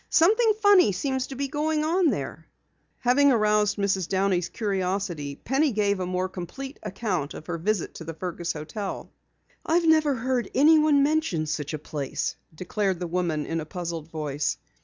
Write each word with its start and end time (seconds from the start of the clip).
Something 0.09 0.55
funny 0.59 0.91
seems 0.91 1.27
to 1.27 1.35
be 1.35 1.47
going 1.47 1.85
on 1.85 2.07
there." 2.09 2.47
Having 3.01 3.31
aroused 3.33 3.77
Mrs. 3.77 4.07
Downey's 4.09 4.49
curiosity, 4.49 5.35
Penny 5.35 5.71
gave 5.71 5.99
a 5.99 6.07
more 6.07 6.27
complete 6.27 6.79
account 6.81 7.35
of 7.35 7.45
her 7.45 7.59
visit 7.59 7.93
to 7.93 8.03
the 8.03 8.15
Fergus 8.15 8.53
hotel. 8.53 9.11
"I've 9.63 9.85
never 9.85 10.15
heard 10.15 10.49
anyone 10.55 11.03
mention 11.03 11.45
such 11.45 11.75
a 11.75 11.77
place," 11.77 12.35
declared 12.55 12.99
the 12.99 13.05
woman 13.05 13.45
in 13.45 13.61
a 13.61 13.65
puzzled 13.67 14.09
voice. 14.09 14.57